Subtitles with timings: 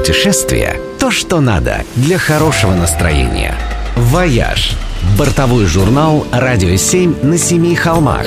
[0.00, 3.54] Путешествие– то, что надо для хорошего настроения.
[3.96, 4.72] «Вояж»–
[5.18, 8.24] бортовой журнал «Радио 7» на семи холмах.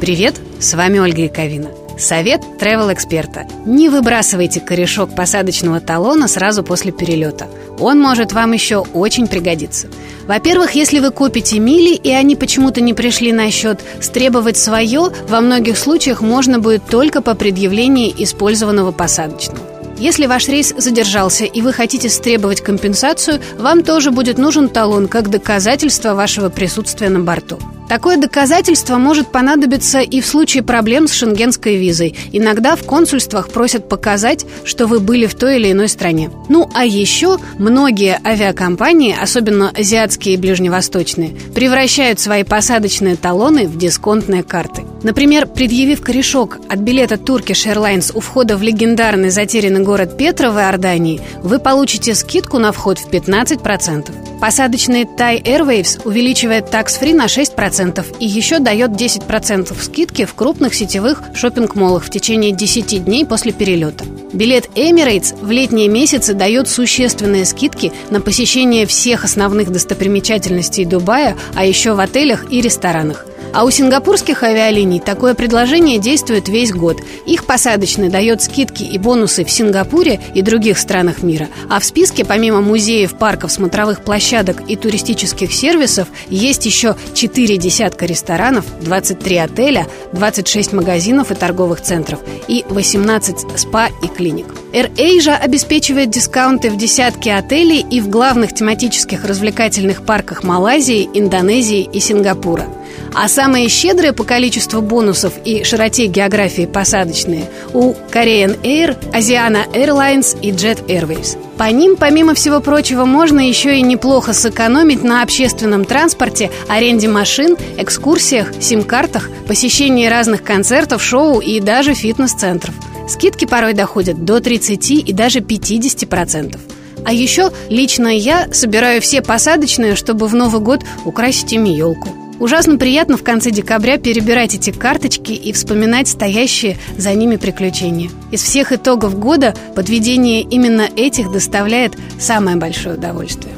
[0.00, 1.68] Привет, с вами Ольга Яковина.
[1.98, 3.44] Совет travel-эксперта.
[3.66, 7.48] Не выбрасывайте корешок посадочного талона сразу после перелета.
[7.78, 9.88] Он может вам еще очень пригодиться.
[10.26, 15.42] Во-первых, если вы купите мили, и они почему-то не пришли на счет, стребовать свое во
[15.42, 19.71] многих случаях можно будет только по предъявлении использованного посадочного.
[20.02, 25.30] Если ваш рейс задержался и вы хотите стребовать компенсацию, вам тоже будет нужен талон как
[25.30, 27.60] доказательство вашего присутствия на борту.
[27.92, 32.16] Такое доказательство может понадобиться и в случае проблем с шенгенской визой.
[32.32, 36.30] Иногда в консульствах просят показать, что вы были в той или иной стране.
[36.48, 44.42] Ну, а еще многие авиакомпании, особенно азиатские и ближневосточные, превращают свои посадочные талоны в дисконтные
[44.42, 44.84] карты.
[45.02, 50.56] Например, предъявив корешок от билета Turkish Airlines у входа в легендарный затерянный город Петра в
[50.56, 54.40] Иордании, вы получите скидку на вход в 15%.
[54.40, 57.81] Посадочный Thai Airwaves увеличивает такс-фри на 6%
[58.18, 64.04] и еще дает 10% скидки в крупных сетевых шопинг-молах в течение 10 дней после перелета.
[64.32, 71.64] Билет Emirates в летние месяцы дает существенные скидки на посещение всех основных достопримечательностей Дубая, а
[71.64, 73.26] еще в отелях и ресторанах.
[73.52, 77.00] А у сингапурских авиалиний такое предложение действует весь год.
[77.26, 81.48] Их посадочный дает скидки и бонусы в Сингапуре и других странах мира.
[81.68, 88.06] А в списке, помимо музеев, парков, смотровых площадок и туристических сервисов, есть еще 4 десятка
[88.06, 94.46] ресторанов, 23 отеля, 26 магазинов и торговых центров и 18 спа и клиник.
[94.72, 102.00] AirAsia обеспечивает дискаунты в десятке отелей и в главных тематических развлекательных парках Малайзии, Индонезии и
[102.00, 102.66] Сингапура–
[103.14, 110.38] а самые щедрые по количеству бонусов и широте географии посадочные у Korean Air, Asiana Airlines
[110.40, 111.36] и Jet Airways.
[111.58, 117.56] По ним, помимо всего прочего, можно еще и неплохо сэкономить на общественном транспорте, аренде машин,
[117.76, 122.74] экскурсиях, сим-картах, посещении разных концертов, шоу и даже фитнес-центров.
[123.08, 126.58] Скидки порой доходят до 30 и даже 50%.
[127.04, 132.21] А еще лично я собираю все посадочные, чтобы в Новый год украсить ими елку.
[132.42, 138.10] Ужасно приятно в конце декабря перебирать эти карточки и вспоминать стоящие за ними приключения.
[138.32, 143.54] Из всех итогов года подведение именно этих доставляет самое большое удовольствие.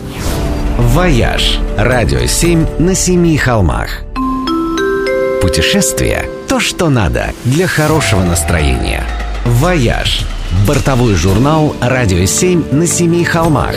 [0.76, 4.02] «Вояж»– радио 7 на семи холмах.
[5.40, 9.02] Путешествие– то, что надо для хорошего настроения.
[9.46, 10.26] «Вояж»–
[10.68, 13.76] бортовой журнал «Радио 7 на семи холмах».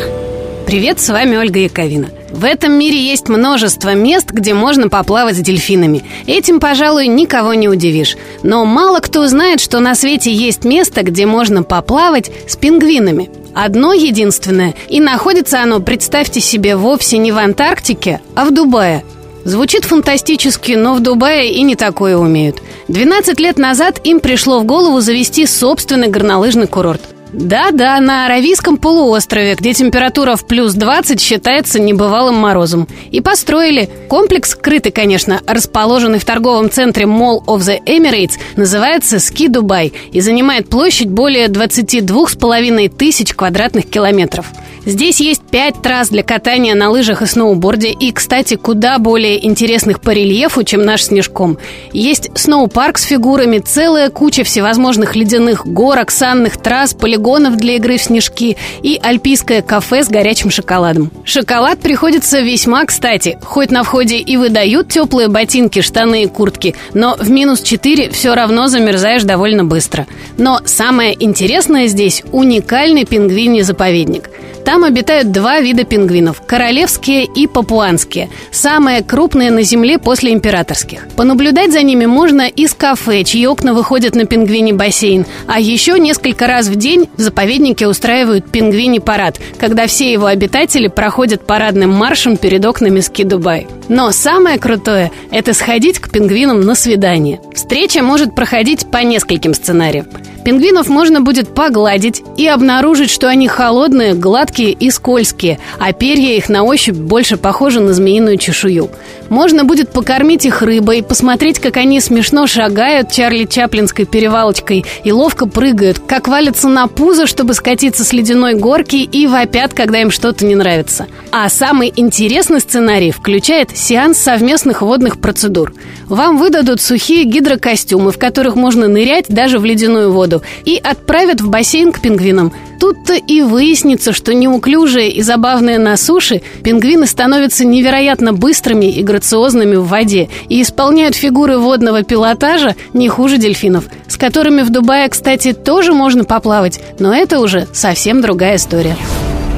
[0.66, 2.10] Привет, с вами Ольга Яковина.
[2.30, 6.04] В этом мире есть множество мест, где можно поплавать с дельфинами.
[6.26, 8.18] Этим, пожалуй, никого не удивишь.
[8.44, 13.30] Но мало кто знает, что на свете есть место, где можно поплавать с пингвинами.
[13.56, 19.04] Одно единственное, и находится оно, представьте себе, вовсе не в Антарктике, а в Дубае.
[19.46, 22.62] Звучит фантастически, но в Дубае и не такое умеют.
[22.90, 27.02] 12 лет назад им пришло в голову завести собственный горнолыжный курорт–
[27.34, 32.88] да-да, на Аравийском полуострове, где температура в плюс 20 считается небывалым морозом.
[33.12, 33.90] И построили.
[34.08, 40.22] Комплекс, крытый, конечно, расположенный в торговом центре Mall of the Emirates, называется Ski Dubai и
[40.22, 44.48] занимает площадь более 22,5 тысяч квадратных километров.
[44.88, 50.00] Здесь есть пять трасс для катания на лыжах и сноуборде и, кстати, куда более интересных
[50.00, 51.58] по рельефу, чем наш Снежком.
[51.92, 58.02] Есть сноупарк с фигурами, целая куча всевозможных ледяных горок, санных трасс, полигонов для игры в
[58.02, 61.12] снежки и альпийское кафе с горячим шоколадом.
[61.26, 63.38] Шоколад приходится весьма кстати.
[63.44, 68.34] Хоть на входе и выдают теплые ботинки, штаны и куртки, но в минус 4 все
[68.34, 70.08] равно замерзаешь довольно быстро.
[70.38, 74.30] Но самое интересное здесь– уникальный пингвиний заповедник–
[74.68, 81.08] там обитают два вида пингвинов– королевские и папуанские, самые крупные на Земле после императорских.
[81.16, 86.48] Понаблюдать за ними можно из кафе, чьи окна выходят на пингвини бассейн, а еще несколько
[86.48, 92.36] раз в день в заповеднике устраивают пингвини парад, когда все его обитатели проходят парадным маршем
[92.36, 93.68] перед окнами ски Дубай.
[93.88, 97.40] Но самое крутое– это сходить к пингвинам на свидание.
[97.56, 100.08] Встреча может проходить по нескольким сценариям.
[100.48, 106.48] Пингвинов можно будет погладить и обнаружить, что они холодные, гладкие и скользкие, а перья их
[106.48, 108.90] на ощупь больше похожи на змеиную чешую.
[109.28, 115.48] Можно будет покормить их рыбой, посмотреть, как они смешно шагают Чарли Чаплинской перевалочкой и ловко
[115.48, 120.46] прыгают, как валятся на пузо, чтобы скатиться с ледяной горки и вопят, когда им что-то
[120.46, 121.08] не нравится.
[121.30, 125.74] А самый интересный сценарий включает сеанс совместных водных процедур.
[126.08, 131.50] Вам выдадут сухие гидрокостюмы, в которых можно нырять даже в ледяную воду, и отправят в
[131.50, 138.34] бассейн к пингвинам– Тут-то и выяснится, что неуклюжие и забавные на суше пингвины становятся невероятно
[138.34, 144.62] быстрыми и грациозными в воде и исполняют фигуры водного пилотажа не хуже дельфинов, с которыми
[144.62, 148.96] в Дубае, кстати, тоже можно поплавать, но это уже совсем другая история.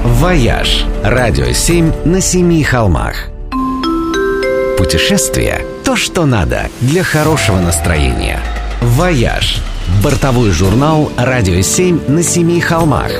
[0.03, 3.27] «Вояж»– радио 7 на семи холмах.
[4.77, 8.39] Путешествие– то, что надо для хорошего настроения.
[8.81, 9.61] «Вояж»–
[10.03, 13.12] бортовой журнал «Радио 7» на семи холмах.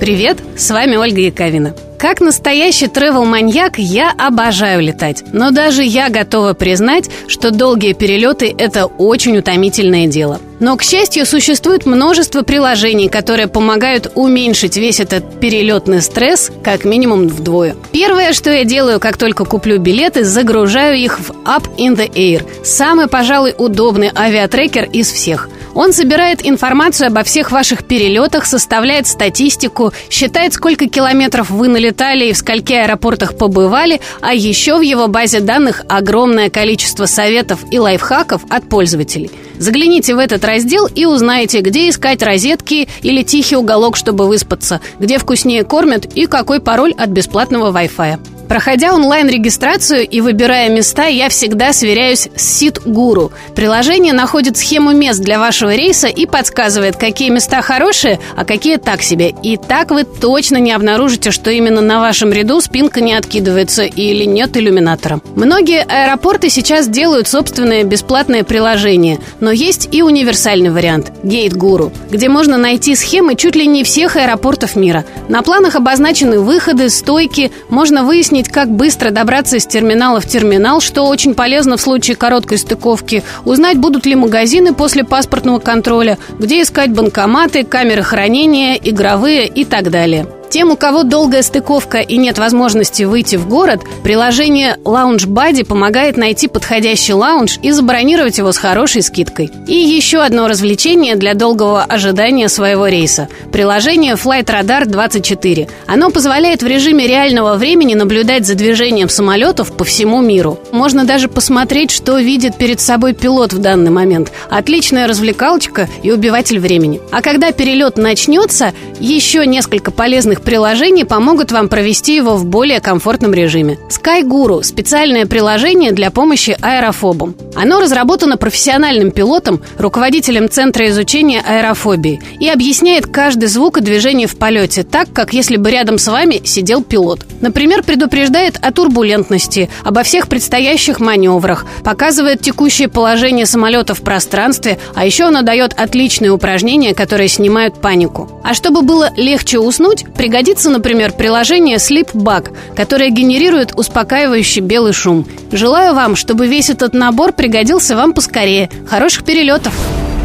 [0.00, 1.74] Привет, с вами Ольга Яковина.
[1.98, 8.86] Как настоящий travel-маньяк я обожаю летать, но даже я готова признать, что долгие перелеты– это
[8.86, 10.40] очень утомительное дело.
[10.60, 17.26] Но, к счастью, существует множество приложений, которые помогают уменьшить весь этот перелетный стресс как минимум
[17.26, 17.74] вдвое.
[17.90, 22.46] Первое, что я делаю, как только куплю билеты, загружаю их в Up in the Air–
[22.64, 25.48] самый, пожалуй, удобный авиатрекер из всех–
[25.78, 32.32] он собирает информацию обо всех ваших перелетах, составляет статистику, считает, сколько километров вы налетали и
[32.32, 38.42] в скольки аэропортах побывали, а еще в его базе данных огромное количество советов и лайфхаков
[38.50, 39.30] от пользователей.
[39.58, 45.18] Загляните в этот раздел и узнаете, где искать розетки или тихий уголок, чтобы выспаться, где
[45.18, 48.37] вкуснее кормят и какой пароль от бесплатного Wi-Fi.
[48.48, 53.30] Проходя онлайн-регистрацию и выбирая места, я всегда сверяюсь с Сит-Гуру.
[53.54, 59.02] Приложение находит схему мест для вашего рейса и подсказывает, какие места хорошие, а какие так
[59.02, 59.34] себе.
[59.42, 64.24] И так вы точно не обнаружите, что именно на вашем ряду спинка не откидывается или
[64.24, 65.20] нет иллюминатора.
[65.36, 72.56] Многие аэропорты сейчас делают собственное бесплатное приложение, но есть и универсальный вариант– Guru, где можно
[72.56, 75.04] найти схемы чуть ли не всех аэропортов мира.
[75.28, 80.80] На планах обозначены выходы, стойки, можно выяснить, выяснить, как быстро добраться из терминала в терминал,
[80.80, 86.62] что очень полезно в случае короткой стыковки, узнать, будут ли магазины после паспортного контроля, где
[86.62, 90.26] искать банкоматы, камеры хранения, игровые и так далее.
[90.50, 96.16] Тем, у кого долгая стыковка и нет возможности выйти в город, приложение Lounge Buddy помогает
[96.16, 99.50] найти подходящий лаунж и забронировать его с хорошей скидкой.
[99.66, 105.68] И еще одно развлечение для долгого ожидания своего рейса– приложение Flight Radar 24.
[105.86, 110.58] Оно позволяет в режиме реального времени наблюдать за движением самолетов по всему миру.
[110.72, 114.32] Можно даже посмотреть, что видит перед собой пилот в данный момент.
[114.48, 117.00] Отличная развлекалочка и убиватель времени.
[117.10, 122.80] А когда перелет начнется, еще несколько полезных мобильных приложений помогут вам провести его в более
[122.80, 123.78] комфортном режиме.
[123.88, 127.34] SkyGuru– специальное приложение для помощи аэрофобам.
[127.54, 134.36] Оно разработано профессиональным пилотом, руководителем Центра изучения аэрофобии и объясняет каждый звук и движение в
[134.36, 137.20] полете так, как если бы рядом с вами сидел пилот.
[137.40, 145.04] Например, предупреждает о турбулентности, обо всех предстоящих маневрах, показывает текущее положение самолета в пространстве, а
[145.04, 148.28] еще оно дает отличные упражнения, которые снимают панику.
[148.44, 155.26] А чтобы было легче уснуть, при Пригодится, например, приложение Sleep которое генерирует успокаивающий белый шум.
[155.52, 158.68] Желаю вам, чтобы весь этот набор пригодился вам поскорее.
[158.86, 159.72] Хороших перелетов!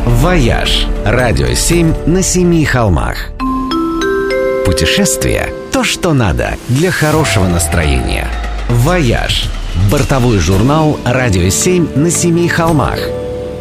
[0.06, 3.30] «Вояж»– радио 7 на семи холмах.
[4.66, 8.28] Путешествие– то, что надо для хорошего настроения.
[8.68, 9.46] «Вояж»–
[9.90, 13.00] бортовой журнал «Радио 7 на семи холмах».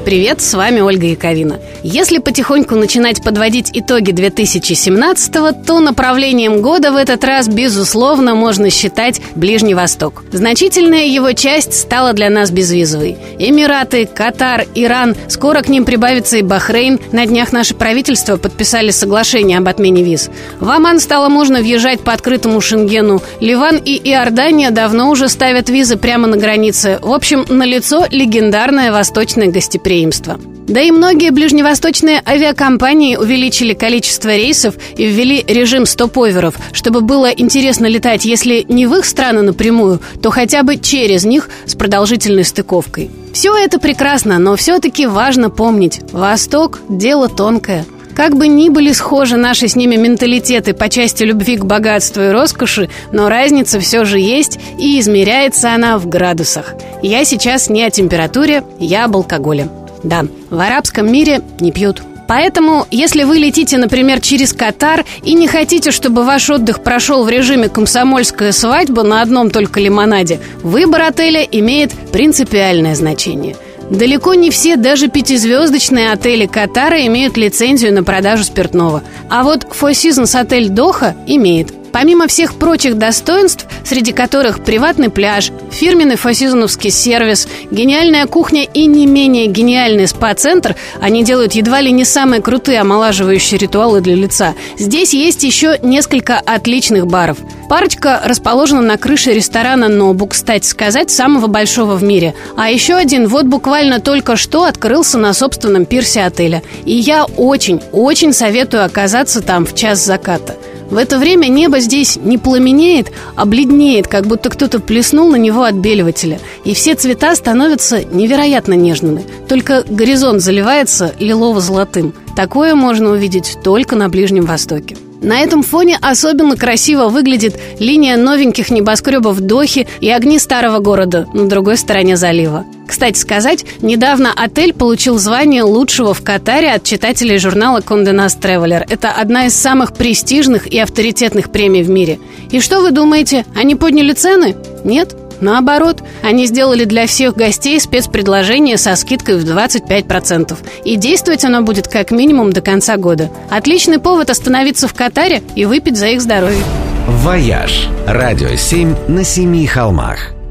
[0.05, 1.61] Привет, с вами Ольга Яковина.
[1.85, 9.21] Если потихоньку начинать подводить итоги 2017-го, то направлением года в этот раз, безусловно, можно считать
[9.37, 10.25] Ближний Восток.
[10.33, 13.17] Значительная его часть стала для нас безвизовой.
[13.39, 16.99] Эмираты, Катар, Иран, скоро к ним прибавится и Бахрейн.
[17.13, 20.31] На днях наше правительство подписали соглашение об отмене виз.
[20.59, 23.23] В Оман стало можно въезжать по открытому Шенгену.
[23.39, 26.99] Ливан и Иордания давно уже ставят визы прямо на границе.
[27.03, 30.39] В общем, налицо легендарное восточное гостеприимство гостеприимства.
[30.69, 37.87] Да и многие ближневосточные авиакомпании увеличили количество рейсов и ввели режим стоп-оверов, чтобы было интересно
[37.87, 43.11] летать, если не в их страны напрямую, то хотя бы через них с продолжительной стыковкой.
[43.33, 47.85] Все это прекрасно, но все-таки важно помнить– Восток– дело тонкое.
[48.15, 52.29] Как бы ни были схожи наши с ними менталитеты по части любви к богатству и
[52.29, 56.75] роскоши, но разница все же есть, и измеряется она в градусах.
[57.03, 59.69] Я сейчас не о температуре, я об алкоголе.
[60.03, 62.03] Да, в арабском мире не пьют.
[62.29, 67.29] Поэтому, если вы летите, например, через Катар и не хотите, чтобы ваш отдых прошел в
[67.29, 73.57] режиме комсомольская свадьба на одном только лимонаде, выбор отеля имеет принципиальное значение.
[73.91, 79.03] Далеко не все, даже пятизвездочные отели Катара имеют лицензию на продажу спиртного.
[79.29, 85.51] А вот Four Seasons отель Доха имеет– Помимо всех прочих достоинств, среди которых приватный пляж,
[85.71, 92.05] фирменный фасизоновский сервис, гениальная кухня и не менее гениальный спа-центр, они делают едва ли не
[92.05, 94.55] самые крутые омолаживающие ритуалы для лица.
[94.79, 97.39] Здесь есть еще несколько отличных баров.
[97.69, 102.35] Парочка расположена на крыше ресторана «Нобу», кстати сказать, самого большого в мире.
[102.57, 106.63] А еще один вот буквально только что открылся на собственном пирсе отеля.
[106.85, 110.57] И я очень, очень советую оказаться там в час заката.
[110.93, 115.63] В это время небо здесь не пламенеет, а бледнеет, как будто кто-то плеснул на него
[115.63, 116.39] отбеливателя.
[116.65, 119.25] И все цвета становятся невероятно нежными.
[119.49, 122.13] Только горизонт заливается лилово-золотым.
[122.37, 124.97] Такое можно увидеть только на Ближнем Востоке.
[125.23, 131.49] На этом фоне особенно красиво выглядит линия новеньких небоскребов Дохи и огни старого города на
[131.49, 132.65] другой стороне залива.
[132.89, 138.85] Кстати сказать, недавно отель получил звание лучшего в Катаре от читателей журнала Condé Nast Traveler.
[138.89, 142.19] Это одна из самых престижных и авторитетных премий в мире.
[142.51, 144.57] И что вы думаете, они подняли цены?
[144.85, 145.17] Нет?
[145.43, 150.57] Наоборот, они сделали для всех гостей спецпредложение со скидкой в 25%.
[150.85, 153.29] И действовать оно будет как минимум до конца года.
[153.51, 156.63] Отличный повод остановиться в Катаре и выпить за их здоровье.
[157.09, 160.31] «Вояж»– радио 7 на семи холмах–